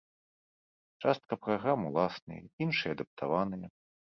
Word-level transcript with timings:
Частка 1.03 1.33
праграм 1.47 1.79
уласныя, 1.91 2.41
іншыя 2.67 2.91
адаптаваныя. 2.99 3.67